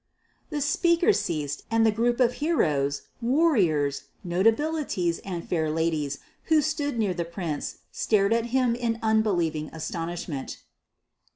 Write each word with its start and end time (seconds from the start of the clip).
The 0.49 0.61
speaker 0.61 1.13
ceased, 1.13 1.61
and 1.69 1.85
the 1.85 1.91
group 1.91 2.19
of 2.19 2.33
heroes, 2.41 3.03
warriors, 3.21 4.05
notabilities, 4.25 5.19
and 5.23 5.47
fair 5.47 5.69
ladies 5.69 6.17
who 6.45 6.63
stood 6.63 6.97
near 6.97 7.13
the 7.13 7.23
Prince 7.23 7.75
stared 7.91 8.33
at 8.33 8.47
him 8.47 8.73
in 8.73 8.97
unbelieving 9.03 9.69
astonishment. 9.71 10.63